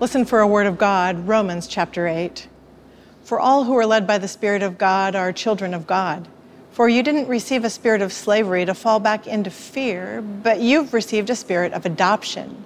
[0.00, 2.48] Listen for a word of God, Romans chapter 8.
[3.22, 6.26] For all who are led by the Spirit of God are children of God.
[6.72, 10.94] For you didn't receive a spirit of slavery to fall back into fear, but you've
[10.94, 12.64] received a spirit of adoption.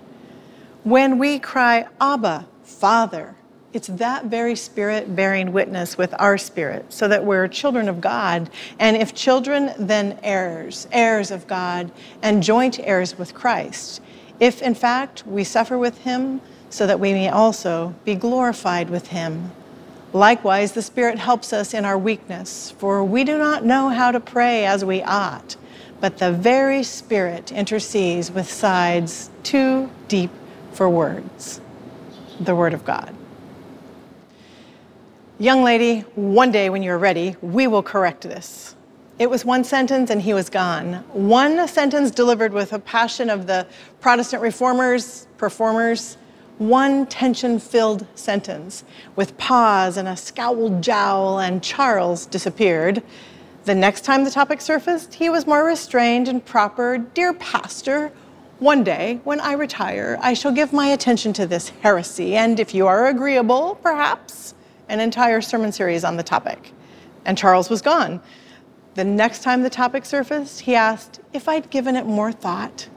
[0.84, 3.34] When we cry, Abba, Father,
[3.72, 8.48] it's that very spirit bearing witness with our spirit so that we're children of God.
[8.78, 11.90] And if children, then heirs, heirs of God,
[12.22, 14.00] and joint heirs with Christ.
[14.38, 16.40] If in fact we suffer with him,
[16.74, 19.52] so that we may also be glorified with him.
[20.12, 24.18] Likewise, the Spirit helps us in our weakness, for we do not know how to
[24.18, 25.54] pray as we ought,
[26.00, 30.32] but the very Spirit intercedes with sides too deep
[30.72, 31.60] for words.
[32.40, 33.14] The Word of God.
[35.38, 38.74] Young lady, one day when you're ready, we will correct this.
[39.20, 40.94] It was one sentence and he was gone.
[41.12, 43.64] One sentence delivered with a passion of the
[44.00, 46.16] Protestant reformers, performers,
[46.58, 48.84] one tension filled sentence
[49.16, 53.02] with pause and a scowled jowl, and Charles disappeared.
[53.64, 56.98] The next time the topic surfaced, he was more restrained and proper.
[56.98, 58.12] Dear Pastor,
[58.60, 62.72] one day, when I retire, I shall give my attention to this heresy, and if
[62.72, 64.54] you are agreeable, perhaps
[64.88, 66.72] an entire sermon series on the topic.
[67.24, 68.20] And Charles was gone.
[68.94, 72.88] The next time the topic surfaced, he asked if I'd given it more thought.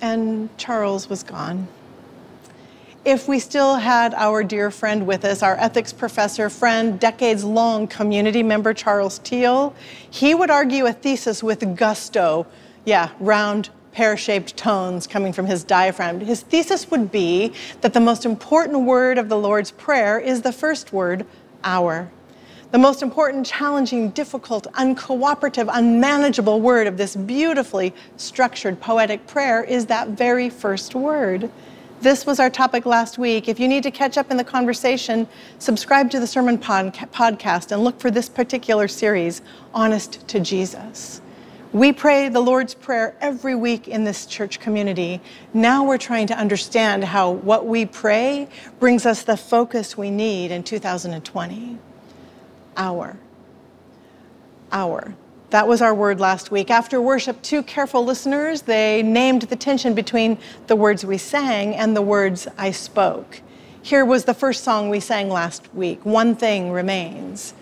[0.00, 1.68] And Charles was gone
[3.04, 7.86] if we still had our dear friend with us, our ethics professor, friend, decades long
[7.86, 9.74] community member Charles Teel,
[10.10, 12.46] he would argue a thesis with gusto.
[12.84, 16.20] Yeah, round, pear shaped tones coming from his diaphragm.
[16.20, 20.52] His thesis would be that the most important word of the Lord's Prayer is the
[20.52, 21.24] first word,
[21.64, 22.10] our.
[22.70, 29.86] The most important, challenging, difficult, uncooperative, unmanageable word of this beautifully structured poetic prayer is
[29.86, 31.50] that very first word.
[32.00, 33.46] This was our topic last week.
[33.46, 37.72] If you need to catch up in the conversation, subscribe to the Sermon pod- Podcast
[37.72, 39.42] and look for this particular series,
[39.74, 41.20] Honest to Jesus.
[41.74, 45.20] We pray the Lord's Prayer every week in this church community.
[45.52, 50.52] Now we're trying to understand how what we pray brings us the focus we need
[50.52, 51.78] in 2020.
[52.78, 53.18] Our.
[54.72, 55.14] Our.
[55.50, 56.70] That was our word last week.
[56.70, 60.38] After worship, two careful listeners, they named the tension between
[60.68, 63.40] the words we sang and the words I spoke.
[63.82, 67.54] Here was the first song we sang last week, One Thing Remains.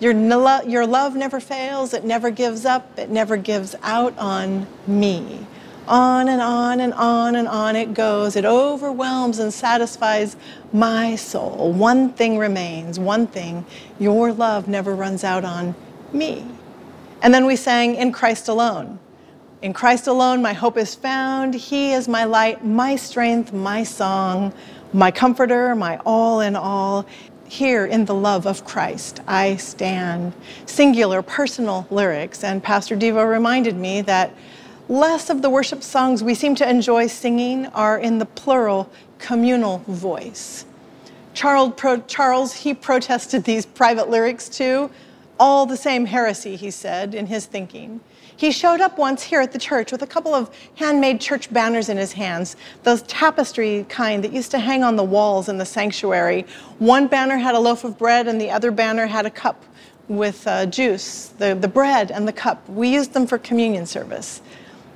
[0.00, 5.46] Your, your love never fails, it never gives up, it never gives out on me.
[5.86, 8.34] On and on and on and on it goes.
[8.34, 10.36] It overwhelms and satisfies
[10.72, 11.72] my soul.
[11.72, 13.64] One thing remains, one thing,
[14.00, 15.76] your love never runs out on
[16.12, 16.44] me.
[17.22, 18.98] And then we sang In Christ Alone.
[19.62, 21.54] In Christ alone, my hope is found.
[21.54, 24.52] He is my light, my strength, my song,
[24.92, 27.06] my comforter, my all in all.
[27.48, 30.34] Here in the love of Christ, I stand.
[30.66, 32.44] Singular, personal lyrics.
[32.44, 34.34] And Pastor Devo reminded me that
[34.88, 39.78] less of the worship songs we seem to enjoy singing are in the plural, communal
[39.88, 40.66] voice.
[41.32, 41.72] Charles,
[42.08, 44.90] Charles he protested these private lyrics too
[45.38, 48.00] all the same heresy, he said, in his thinking.
[48.36, 51.88] He showed up once here at the church with a couple of handmade church banners
[51.88, 55.64] in his hands, those tapestry kind that used to hang on the walls in the
[55.64, 56.44] sanctuary.
[56.78, 59.64] One banner had a loaf of bread, and the other banner had a cup
[60.08, 62.68] with uh, juice, the, the bread and the cup.
[62.68, 64.42] We used them for communion service.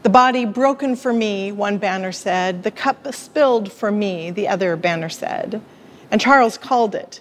[0.03, 2.63] The body broken for me, one banner said.
[2.63, 5.61] The cup spilled for me, the other banner said.
[6.11, 7.21] And Charles called it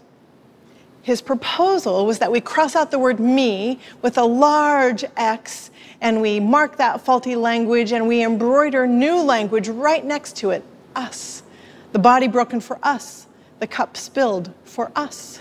[1.01, 5.71] his proposal was that we cross out the word me with a large X
[6.01, 10.63] and we mark that faulty language and we embroider new language right next to it
[10.95, 11.43] us.
[11.91, 13.27] The body broken for us,
[13.59, 15.39] the cup spilled for us.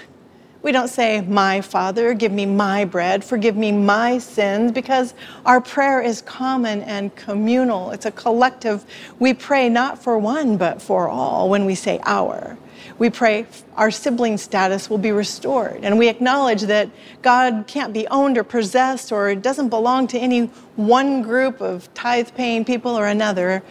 [0.62, 5.14] We don't say, My Father, give me my bread, forgive me my sins, because
[5.46, 7.92] our prayer is common and communal.
[7.92, 8.84] It's a collective.
[9.20, 12.56] We pray not for one, but for all when we say our.
[12.99, 13.47] We pray
[13.77, 15.81] our sibling status will be restored.
[15.83, 16.91] And we acknowledge that
[17.23, 20.47] God can't be owned or possessed or doesn't belong to any
[20.77, 23.62] one group of tithe paying people or another.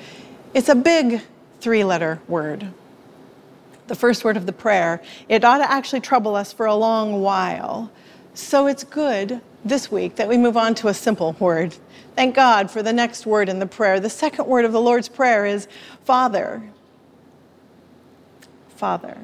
[0.54, 1.22] It's a big
[1.60, 2.72] three letter word
[3.88, 7.22] the first word of the prayer, it ought to actually trouble us for a long
[7.22, 7.90] while.
[8.34, 11.76] So it's good this week that we move on to a simple word.
[12.16, 14.00] Thank God for the next word in the prayer.
[14.00, 15.68] The second word of the Lord's Prayer is
[16.04, 16.62] Father.
[18.78, 19.18] Father.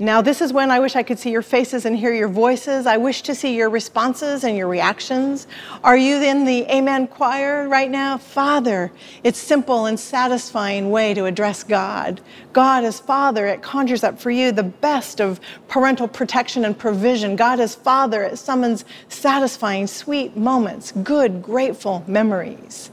[0.00, 2.86] Now, this is when I wish I could see your faces and hear your voices.
[2.86, 5.48] I wish to see your responses and your reactions.
[5.82, 8.16] Are you in the Amen choir right now?
[8.16, 8.92] Father,
[9.24, 12.20] it's simple and satisfying way to address God.
[12.52, 17.34] God as Father, it conjures up for you the best of parental protection and provision.
[17.34, 22.92] God as Father, it summons satisfying, sweet moments, good, grateful memories.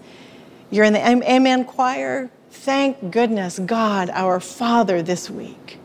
[0.72, 2.32] You're in the Amen choir.
[2.56, 5.78] Thank goodness, God, our Father, this week.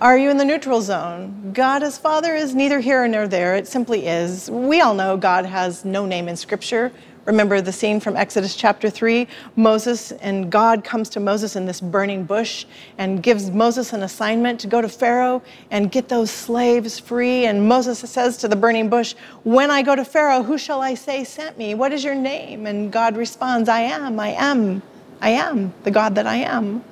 [0.00, 1.52] Are you in the neutral zone?
[1.52, 3.56] God as Father is neither here nor there.
[3.56, 4.48] It simply is.
[4.48, 6.92] We all know God has no name in Scripture.
[7.24, 9.26] Remember the scene from Exodus chapter 3?
[9.56, 12.64] Moses and God comes to Moses in this burning bush
[12.98, 15.42] and gives Moses an assignment to go to Pharaoh
[15.72, 17.46] and get those slaves free.
[17.46, 20.94] And Moses says to the burning bush, When I go to Pharaoh, who shall I
[20.94, 21.74] say sent me?
[21.74, 22.66] What is your name?
[22.66, 24.80] And God responds, I am, I am,
[25.20, 26.84] I am the God that I am.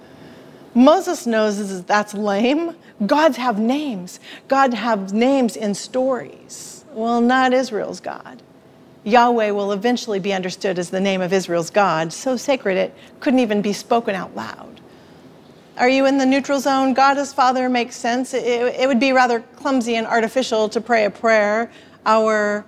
[0.74, 2.76] Moses knows that's lame.
[3.06, 4.20] Gods have names.
[4.48, 6.84] God has names in stories.
[6.92, 8.42] Well, not Israel's God.
[9.04, 13.38] Yahweh will eventually be understood as the name of Israel's God, so sacred it couldn't
[13.38, 14.80] even be spoken out loud.
[15.78, 16.94] Are you in the neutral zone?
[16.94, 18.34] God as Father makes sense.
[18.34, 21.70] It, it would be rather clumsy and artificial to pray a prayer,
[22.06, 22.64] Our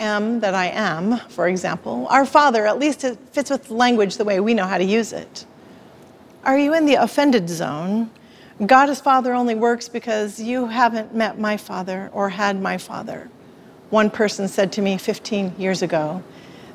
[0.00, 2.06] am that I am, for example.
[2.08, 5.12] Our Father, at least it fits with language the way we know how to use
[5.12, 5.46] it.
[6.44, 8.10] Are you in the offended zone?
[8.64, 13.28] God as Father only works because you haven't met my Father or had my Father.
[13.90, 16.22] One person said to me 15 years ago,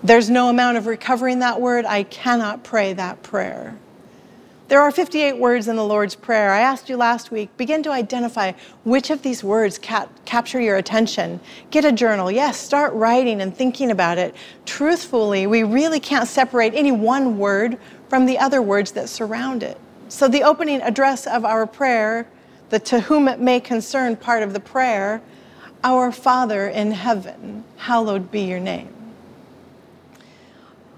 [0.03, 1.85] There's no amount of recovering that word.
[1.85, 3.75] I cannot pray that prayer.
[4.69, 6.51] There are 58 words in the Lord's Prayer.
[6.51, 8.54] I asked you last week, begin to identify
[8.86, 11.42] which of these words cap- capture your attention.
[11.69, 12.31] Get a journal.
[12.31, 14.33] Yes, start writing and thinking about it.
[14.65, 17.77] Truthfully, we really can't separate any one word
[18.07, 19.77] from the other words that surround it.
[20.07, 22.25] So, the opening address of our prayer,
[22.69, 25.21] the to whom it may concern part of the prayer,
[25.83, 29.02] Our Father in heaven, hallowed be your name.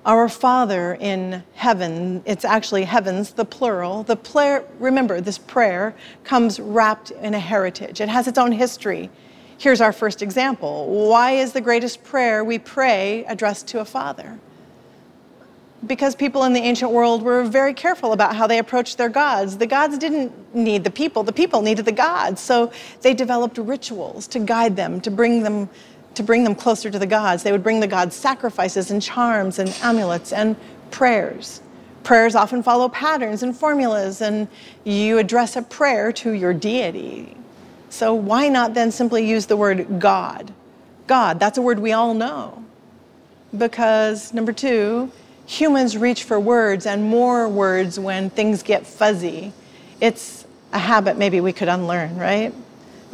[0.06, 4.04] Our Father in heaven, it's actually heavens, the plural.
[4.04, 9.10] The prayer, remember, this prayer comes wrapped in a heritage, it has its own history.
[9.58, 11.08] Here's our first example.
[11.10, 14.38] Why is the greatest prayer we pray addressed to a father?
[15.88, 19.58] because people in the ancient world were very careful about how they approached their gods.
[19.58, 22.42] The gods didn't need the people, the people needed the gods.
[22.42, 25.70] So they developed rituals to guide them, to bring them
[26.16, 27.44] to bring them closer to the gods.
[27.44, 30.56] They would bring the gods sacrifices and charms and amulets and
[30.92, 31.62] prayers.
[32.04, 34.48] Prayers often follow patterns and formulas, and
[34.84, 37.36] you address a prayer to your deity.
[37.90, 40.54] So why not then simply use the word God?
[41.08, 42.64] God, that's a word we all know.
[43.58, 45.12] Because, number two,
[45.48, 49.54] humans reach for words and more words when things get fuzzy.
[50.02, 52.54] It's a habit maybe we could unlearn, right?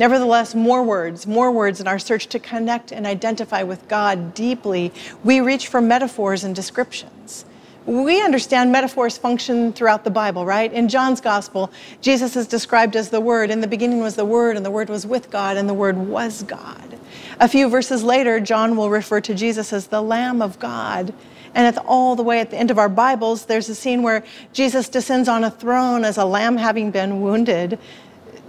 [0.02, 4.92] Nevertheless, more words, more words in our search to connect and identify with God deeply,
[5.24, 7.46] we reach for metaphors and descriptions.
[7.86, 10.74] We understand metaphors function throughout the Bible, right?
[10.74, 11.72] In John's gospel,
[12.02, 13.52] Jesus is described as the Word.
[13.52, 15.96] In the beginning was the Word, and the Word was with God, and the Word
[15.96, 16.98] was God.
[17.40, 21.14] A few verses later, John will refer to Jesus as the Lamb of God.
[21.54, 24.02] And at the, all the way at the end of our Bibles, there's a scene
[24.02, 27.78] where Jesus descends on a throne as a lamb having been wounded.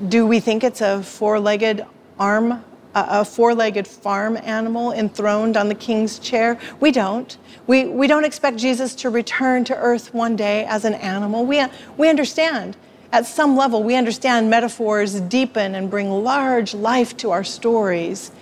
[0.08, 1.84] Do we think it's a four legged
[2.18, 6.58] arm, a four legged farm animal enthroned on the king's chair?
[6.80, 7.36] We don't.
[7.66, 11.44] We, we don't expect Jesus to return to earth one day as an animal.
[11.44, 11.64] We,
[11.96, 12.76] we understand.
[13.12, 18.32] At some level, we understand metaphors deepen and bring large life to our stories.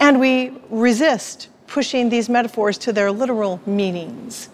[0.00, 4.48] And we resist pushing these metaphors to their literal meanings.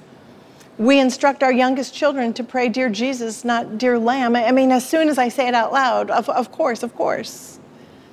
[0.78, 4.34] We instruct our youngest children to pray, Dear Jesus, not Dear Lamb.
[4.34, 7.58] I mean, as soon as I say it out loud, of, of course, of course.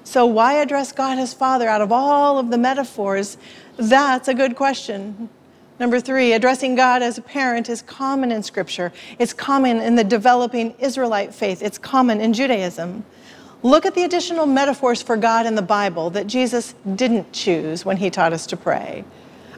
[0.03, 3.37] So, why address God as Father out of all of the metaphors?
[3.77, 5.29] That's a good question.
[5.79, 8.91] Number three, addressing God as a parent is common in Scripture.
[9.17, 13.05] It's common in the developing Israelite faith, it's common in Judaism.
[13.63, 17.97] Look at the additional metaphors for God in the Bible that Jesus didn't choose when
[17.97, 19.05] he taught us to pray.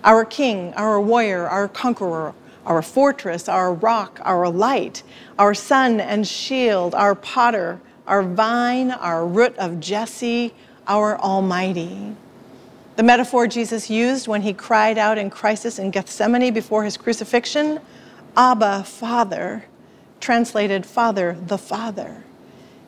[0.03, 2.33] Our king, our warrior, our conqueror,
[2.65, 5.03] our fortress, our rock, our light,
[5.39, 10.53] our sun and shield, our potter, our vine, our root of Jesse,
[10.87, 12.15] our almighty.
[12.95, 17.79] The metaphor Jesus used when he cried out in crisis in Gethsemane before his crucifixion,
[18.35, 19.65] Abba, Father,
[20.19, 22.23] translated Father, the Father.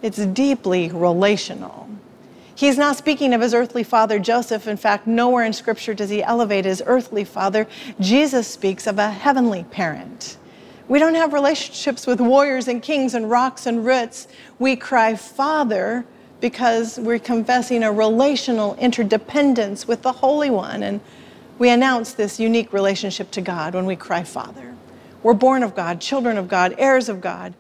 [0.02, 1.90] It's deeply relational.
[2.56, 4.68] He's not speaking of his earthly father, Joseph.
[4.68, 7.68] In fact, nowhere in Scripture does he elevate his earthly father.
[8.00, 10.38] Jesus speaks of a heavenly parent.
[10.88, 14.28] We don't have relationships with warriors and kings and rocks and roots.
[14.60, 16.06] We cry, Father,
[16.42, 20.84] because we're confessing a relational interdependence with the Holy One.
[20.84, 21.00] And
[21.58, 24.76] we announce this unique relationship to God when we cry, Father.
[25.24, 27.54] We're born of God, children of God, heirs of God.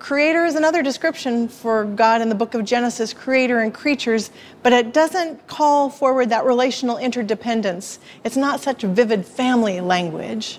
[0.00, 4.30] Creator is another description for God in the book of Genesis, creator and creatures,
[4.62, 7.98] but it doesn't call forward that relational interdependence.
[8.24, 10.58] It's not such vivid family language.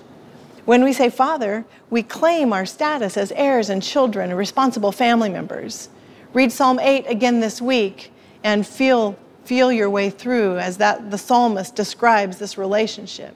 [0.66, 5.90] When we say Father, we claim our status as heirs and children responsible family members.
[6.34, 11.18] Read Psalm 8 again this week and feel, feel your way through as that the
[11.18, 13.34] psalmist describes this relationship.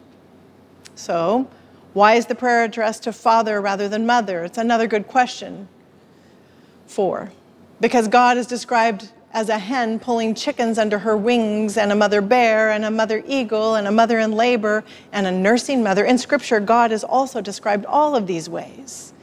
[0.93, 1.49] So,
[1.93, 4.43] why is the prayer addressed to father rather than mother?
[4.43, 5.67] It's another good question.
[6.87, 7.31] Four,
[7.81, 12.21] because God is described as a hen pulling chickens under her wings, and a mother
[12.21, 16.05] bear, and a mother eagle, and a mother in labor, and a nursing mother.
[16.05, 19.13] In Scripture, God is also described all of these ways.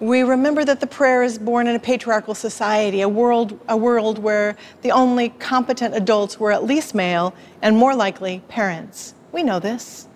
[0.00, 4.18] We remember that the prayer is born in a patriarchal society, a world, a world
[4.18, 7.32] where the only competent adults were at least male,
[7.62, 9.14] and more likely, parents.
[9.30, 10.08] We know this.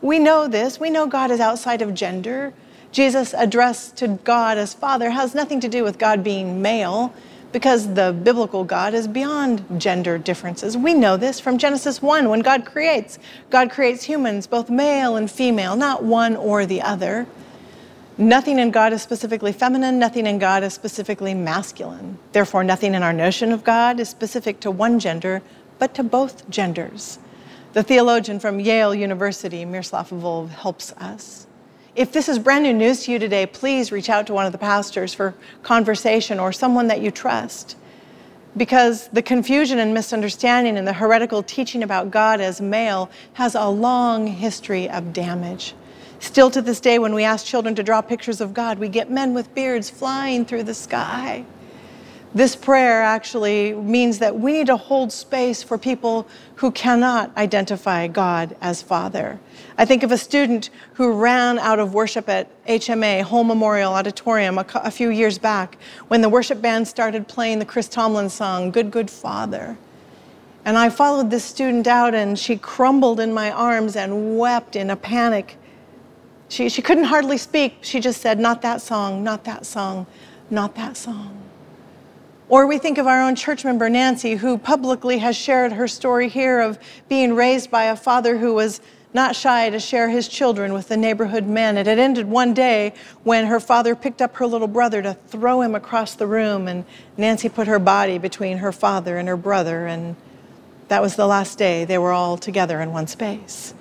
[0.00, 0.78] We know this.
[0.78, 2.52] We know God is outside of gender.
[2.92, 7.12] Jesus' address to God as Father has nothing to do with God being male
[7.52, 10.76] because the biblical God is beyond gender differences.
[10.76, 13.18] We know this from Genesis 1 when God creates.
[13.50, 17.26] God creates humans, both male and female, not one or the other.
[18.18, 22.18] Nothing in God is specifically feminine, nothing in God is specifically masculine.
[22.32, 25.42] Therefore, nothing in our notion of God is specific to one gender,
[25.78, 27.18] but to both genders.
[27.72, 31.46] The theologian from Yale University, Miroslav Volf, helps us.
[32.00, 34.52] If this is brand new news to you today, please reach out to one of
[34.52, 37.76] the pastors for conversation or someone that you trust.
[38.56, 43.66] Because the confusion and misunderstanding and the heretical teaching about God as male has a
[43.66, 45.74] long history of damage.
[46.20, 49.10] Still to this day, when we ask children to draw pictures of God, we get
[49.10, 51.44] men with beards flying through the sky.
[52.32, 58.06] This prayer actually means that we need to hold space for people who cannot identify
[58.06, 59.40] God as Father.
[59.76, 64.58] I think of a student who ran out of worship at HMA, Hole Memorial Auditorium,
[64.58, 68.70] a, a few years back when the worship band started playing the Chris Tomlin song,
[68.70, 69.76] Good, Good Father.
[70.64, 74.90] And I followed this student out, and she crumbled in my arms and wept in
[74.90, 75.56] a panic.
[76.48, 77.78] She, she couldn't hardly speak.
[77.80, 80.06] She just said, Not that song, not that song,
[80.48, 81.49] not that song.
[82.50, 86.28] Or we think of our own church member, Nancy, who publicly has shared her story
[86.28, 88.80] here of being raised by a father who was
[89.14, 91.78] not shy to share his children with the neighborhood men.
[91.78, 92.92] It had ended one day
[93.22, 96.84] when her father picked up her little brother to throw him across the room, and
[97.16, 100.16] Nancy put her body between her father and her brother, and
[100.88, 103.74] that was the last day they were all together in one space.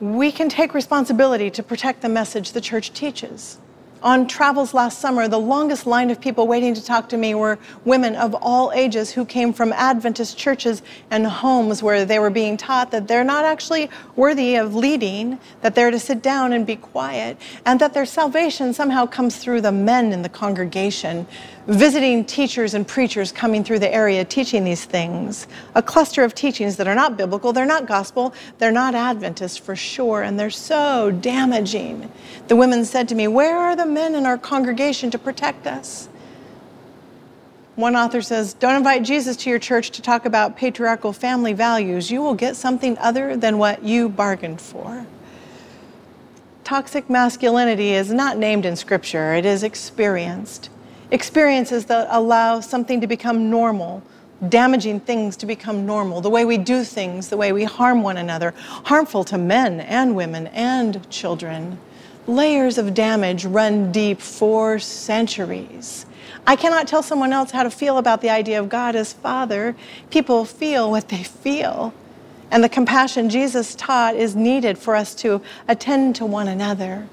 [0.00, 3.58] We can take responsibility to protect the message the church teaches.
[4.00, 7.58] On travels last summer, the longest line of people waiting to talk to me were
[7.84, 12.56] women of all ages who came from Adventist churches and homes where they were being
[12.56, 16.76] taught that they're not actually worthy of leading, that they're to sit down and be
[16.76, 17.36] quiet,
[17.66, 21.26] and that their salvation somehow comes through the men in the congregation
[21.68, 25.46] visiting teachers and preachers coming through the area teaching these things.
[25.74, 29.76] A cluster of teachings that are not biblical, they're not gospel, they're not Adventist for
[29.76, 32.10] sure, and they're so damaging.
[32.48, 36.08] The women said to me, Where are the men in our congregation to protect us?
[37.76, 42.10] One author says, Don't invite Jesus to your church to talk about patriarchal family values.
[42.10, 45.06] You will get something other than what you bargained for.
[46.64, 50.70] Toxic masculinity is not named in Scripture, it is experienced
[51.10, 54.02] experiences that allow something to become normal,
[54.48, 58.16] damaging things to become normal, the way we do things, the way we harm one
[58.16, 61.78] another, harmful to men and women and children.
[62.26, 66.04] Layers of damage run deep for centuries.
[66.46, 69.74] I cannot tell someone else how to feel about the idea of God as Father.
[70.10, 71.92] People feel what they feel.
[72.50, 77.06] And the compassion Jesus taught is needed for us to attend to one another.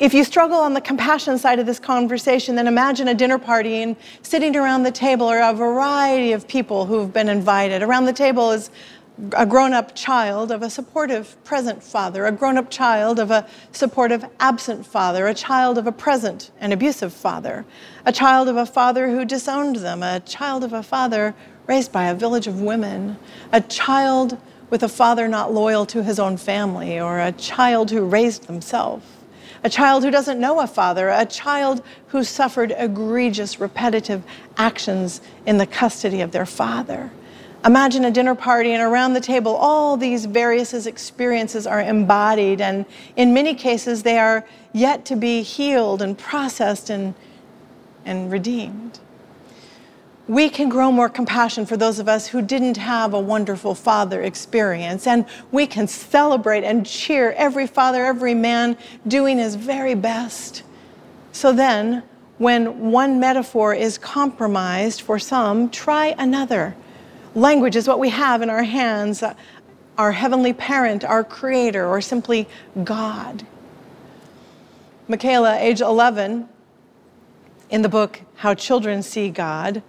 [0.00, 3.82] If you struggle on the compassion side of this conversation, then imagine a dinner party
[3.82, 7.82] and sitting around the table are a variety of people who've been invited.
[7.82, 8.70] Around the table is
[9.36, 13.46] a grown up child of a supportive present father, a grown up child of a
[13.72, 17.66] supportive absent father, a child of a present and abusive father,
[18.06, 21.34] a child of a father who disowned them, a child of a father
[21.66, 23.18] raised by a village of women,
[23.52, 24.38] a child
[24.70, 29.04] with a father not loyal to his own family, or a child who raised themselves
[29.62, 34.22] a child who doesn't know a father, a child who suffered egregious, repetitive
[34.56, 37.10] actions in the custody of their father.
[37.64, 42.86] Imagine a dinner party, and around the table, all these various experiences are embodied, and
[43.16, 47.14] in many cases, they are yet to be healed and processed and,
[48.06, 48.98] and redeemed.
[50.30, 54.22] We can grow more compassion for those of us who didn't have a wonderful father
[54.22, 55.08] experience.
[55.08, 60.62] And we can celebrate and cheer every father, every man doing his very best.
[61.32, 62.04] So then,
[62.38, 66.76] when one metaphor is compromised for some, try another.
[67.34, 69.24] Language is what we have in our hands
[69.98, 72.48] our heavenly parent, our creator, or simply
[72.84, 73.44] God.
[75.08, 76.48] Michaela, age 11,
[77.68, 79.82] in the book How Children See God,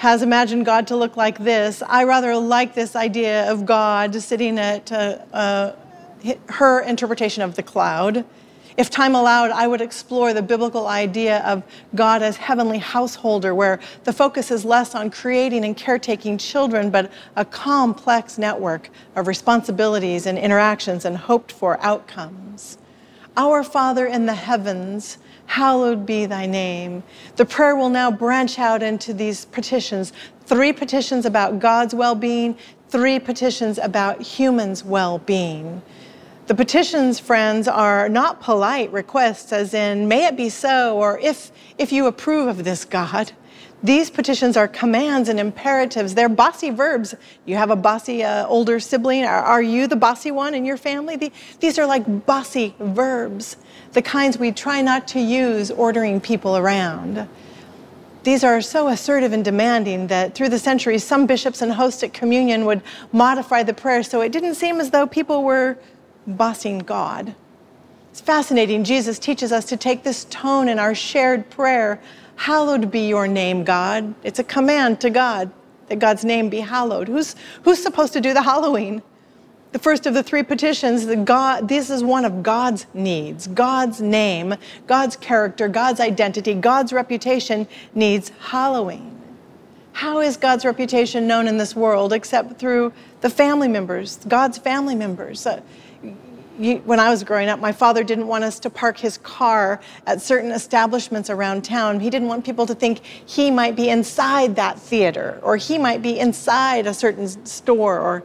[0.00, 1.82] has imagined God to look like this.
[1.86, 5.72] I rather like this idea of God sitting at uh, uh,
[6.48, 8.24] her interpretation of the cloud.
[8.78, 11.62] If time allowed, I would explore the biblical idea of
[11.94, 17.12] God as heavenly householder, where the focus is less on creating and caretaking children, but
[17.36, 22.78] a complex network of responsibilities and interactions and hoped for outcomes.
[23.40, 25.16] Our Father in the heavens,
[25.46, 27.02] hallowed be thy name.
[27.36, 30.12] The prayer will now branch out into these petitions
[30.44, 32.54] three petitions about God's well being,
[32.90, 35.80] three petitions about humans' well being.
[36.48, 41.50] The petitions, friends, are not polite requests, as in, may it be so, or if,
[41.78, 43.32] if you approve of this, God.
[43.82, 46.14] These petitions are commands and imperatives.
[46.14, 47.14] They're bossy verbs.
[47.46, 49.24] You have a bossy uh, older sibling.
[49.24, 51.16] Are, are, you the bossy one in your family?
[51.16, 53.56] The, these are like bossy verbs,
[53.92, 57.26] the kinds we try not to use ordering people around.
[58.22, 62.12] These are so assertive and demanding that through the centuries, some bishops and hosts at
[62.12, 62.82] communion would
[63.12, 65.78] modify the prayer so it didn't seem as though people were
[66.26, 67.34] bossing God.
[68.10, 68.84] It's fascinating.
[68.84, 72.00] Jesus teaches us to take this tone in our shared prayer
[72.40, 74.14] Hallowed be your name, God.
[74.22, 75.50] It's a command to God
[75.88, 77.06] that God's name be hallowed.
[77.06, 79.02] Who's, who's supposed to do the hallowing?
[79.72, 83.46] The first of the three petitions, the God, this is one of God's needs.
[83.46, 84.54] God's name,
[84.86, 89.20] God's character, God's identity, God's reputation needs hallowing.
[89.92, 94.94] How is God's reputation known in this world except through the family members, God's family
[94.94, 95.46] members?
[95.46, 95.60] Uh,
[96.60, 100.20] when I was growing up, my father didn't want us to park his car at
[100.20, 102.00] certain establishments around town.
[102.00, 106.02] He didn't want people to think he might be inside that theater or he might
[106.02, 108.22] be inside a certain store or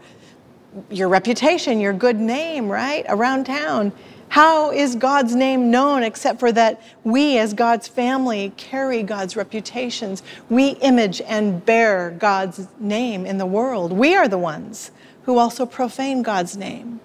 [0.90, 3.94] your reputation, your good name, right, around town.
[4.28, 10.24] How is God's name known except for that we, as God's family, carry God's reputations?
[10.50, 13.94] We image and bear God's name in the world.
[13.94, 14.92] We are the ones
[15.24, 17.00] who also profane God's name.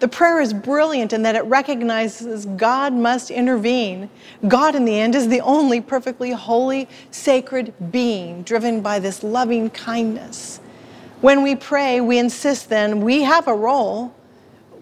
[0.00, 4.10] The prayer is brilliant in that it recognizes God must intervene.
[4.48, 9.70] God, in the end, is the only perfectly holy, sacred being driven by this loving
[9.70, 10.60] kindness.
[11.20, 14.14] When we pray, we insist then we have a role.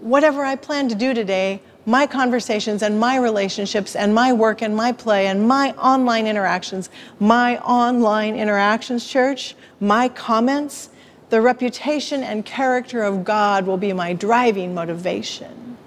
[0.00, 4.74] Whatever I plan to do today, my conversations and my relationships and my work and
[4.74, 10.90] my play and my online interactions, my online interactions, church, my comments,
[11.32, 15.78] the reputation and character of God will be my driving motivation.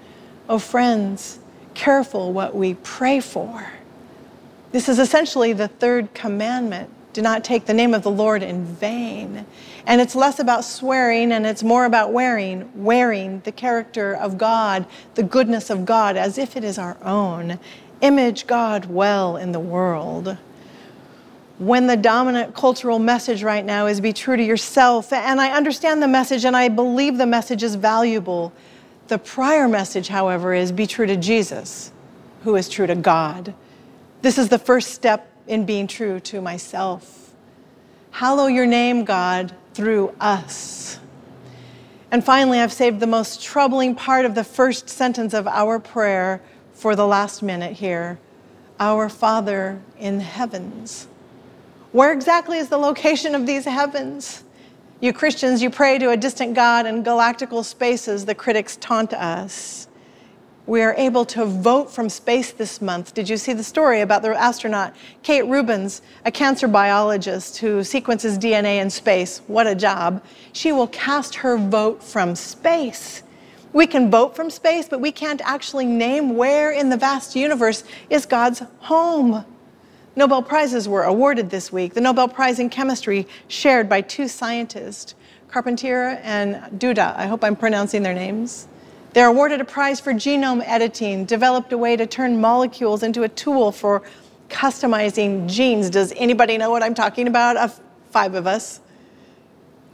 [0.48, 1.38] Oh, friends,
[1.72, 3.64] careful what we pray for.
[4.72, 6.90] This is essentially the third commandment.
[7.12, 9.46] Do not take the name of the Lord in vain.
[9.86, 14.84] And it's less about swearing and it's more about wearing, wearing the character of God,
[15.14, 17.60] the goodness of God, as if it is our own.
[18.00, 20.38] Image God well in the world
[21.58, 25.12] when the dominant cultural message right now is be true to yourself.
[25.12, 28.52] And I understand the message and I believe the message is valuable.
[29.08, 31.92] The prior message, however, is be true to Jesus,
[32.42, 33.54] who is true to God.
[34.22, 37.32] This is the first step in being true to myself.
[38.10, 40.98] Hallow your name, God, through us.
[42.10, 46.40] And finally, I've saved the most troubling part of the first sentence of our prayer
[46.72, 48.18] for the last minute here
[48.78, 51.08] Our Father in heavens.
[51.96, 54.44] Where exactly is the location of these heavens?
[55.00, 59.88] You Christians, you pray to a distant God in galactical spaces, the critics taunt us.
[60.66, 63.14] We are able to vote from space this month.
[63.14, 68.38] Did you see the story about the astronaut Kate Rubins, a cancer biologist who sequences
[68.38, 69.38] DNA in space?
[69.46, 70.22] What a job.
[70.52, 73.22] She will cast her vote from space.
[73.72, 77.84] We can vote from space, but we can't actually name where in the vast universe
[78.10, 79.46] is God's home.
[80.18, 81.92] Nobel Prizes were awarded this week.
[81.92, 85.14] The Nobel Prize in Chemistry shared by two scientists,
[85.52, 87.14] Charpentier and Doudna.
[87.16, 88.66] I hope I'm pronouncing their names.
[89.12, 93.28] They're awarded a prize for genome editing, developed a way to turn molecules into a
[93.28, 94.02] tool for
[94.48, 95.90] customizing genes.
[95.90, 97.58] Does anybody know what I'm talking about?
[97.58, 97.68] Uh,
[98.10, 98.80] five of us.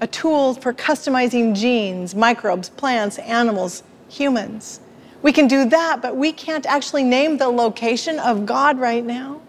[0.01, 4.79] A tool for customizing genes, microbes, plants, animals, humans.
[5.23, 9.41] We can do that, but we can't actually name the location of God right now.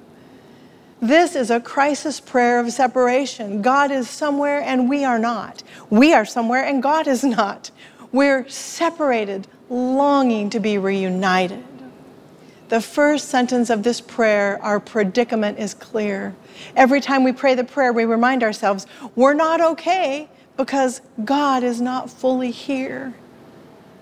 [1.03, 3.61] This is a crisis prayer of separation.
[3.61, 5.61] God is somewhere and we are not.
[5.89, 7.71] We are somewhere and God is not.
[8.13, 11.65] We're separated, longing to be reunited.
[12.69, 16.33] The first sentence of this prayer, our predicament is clear.
[16.73, 21.81] Every time we pray the prayer, we remind ourselves we're not okay because God is
[21.81, 23.13] not fully here.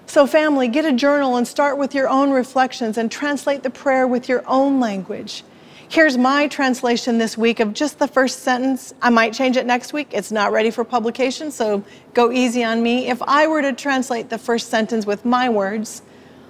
[0.05, 4.07] So, family, get a journal and start with your own reflections and translate the prayer
[4.07, 5.43] with your own language.
[5.91, 8.93] Here's my translation this week of just the first sentence.
[9.01, 10.07] I might change it next week.
[10.13, 13.09] It's not ready for publication, so go easy on me.
[13.09, 16.01] If I were to translate the first sentence with my words,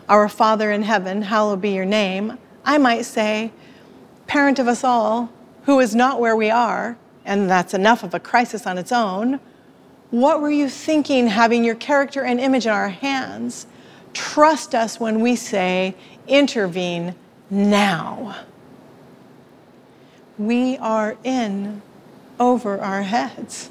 [0.08, 3.52] Our Father in heaven, hallowed be your name, I might say,
[4.28, 5.32] Parent of us all,
[5.64, 9.40] who is not where we are, and that's enough of a crisis on its own,
[10.12, 13.66] what were you thinking having your character and image in our hands?
[14.14, 15.96] Trust us when we say,
[16.28, 17.16] intervene
[17.50, 18.36] now
[20.46, 21.82] we are in
[22.40, 23.70] over our heads.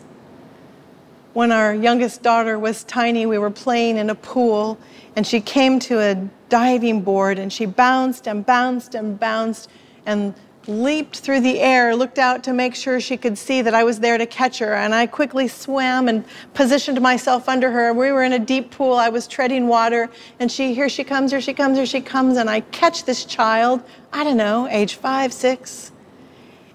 [1.32, 4.78] When our youngest daughter was tiny, we were playing in a pool,
[5.16, 9.70] and she came to a diving board and she bounced and bounced and bounced
[10.06, 10.34] and
[10.66, 14.00] leaped through the air, looked out to make sure she could see that I was
[14.00, 14.74] there to catch her.
[14.74, 17.92] And I quickly swam and positioned myself under her.
[17.92, 18.94] We were in a deep pool.
[18.94, 20.10] I was treading water.
[20.38, 22.36] And she, here she comes, here she comes, here she comes.
[22.36, 25.92] And I catch this child, I don't know, age five, six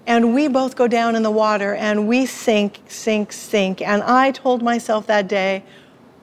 [0.06, 3.82] and we both go down in the water and we sink, sink, sink.
[3.82, 5.64] And I told myself that day,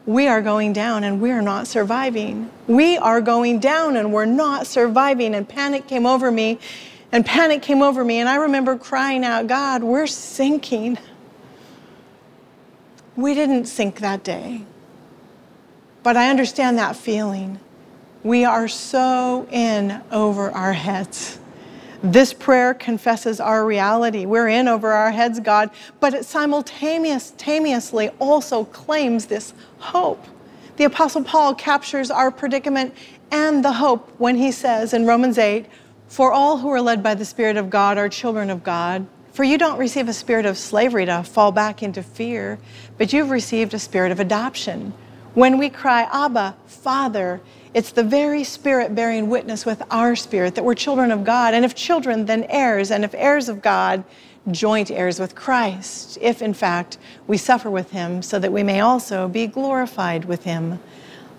[0.06, 2.50] we are going down and we are not surviving.
[2.67, 5.36] We are going down and we're not surviving.
[5.36, 6.60] And panic came over me,
[7.12, 8.19] and panic came over me.
[8.19, 10.98] And I remember crying out, God, we're sinking.
[13.15, 14.63] We didn't sink that day,
[16.02, 17.60] but I understand that feeling.
[18.24, 21.38] We are so in over our heads.
[22.04, 24.26] This prayer confesses our reality.
[24.26, 25.70] We're in over our heads, God,
[26.02, 30.22] but it simultaneously also claims this hope.
[30.76, 32.94] The Apostle Paul captures our predicament
[33.32, 35.66] and the hope when he says in Romans 8,
[36.10, 39.08] For all who are led by the Spirit of God are children of God.
[39.32, 42.60] For you don't receive a spirit of slavery to fall back into fear,
[42.98, 44.94] but you've received a spirit of adoption.
[45.34, 47.41] When we cry, Abba, Father,
[47.74, 51.56] it's the very Spirit bearing witness with our spirit that we're children of God.
[51.56, 52.91] And if children, then heirs.
[52.91, 54.04] And if heirs of God,
[54.52, 58.82] joint heirs with Christ, if in fact we suffer with him, so that we may
[58.82, 60.80] also be glorified with him.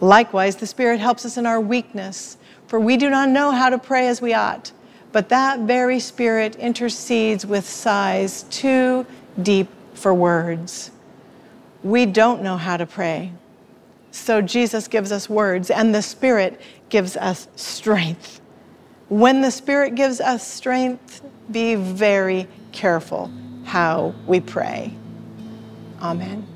[0.00, 3.78] Likewise, the Spirit helps us in our weakness, for we do not know how to
[3.78, 4.72] pray as we ought.
[5.12, 9.06] But that very Spirit intercedes with sighs too
[9.40, 10.90] deep for words.
[11.84, 13.30] We don't know how to pray.
[14.14, 18.40] So Jesus gives us words, and the Spirit gives us strength.
[19.08, 23.28] When the Spirit gives us strength, be very careful
[23.64, 24.94] how we pray.
[26.00, 26.53] Amen.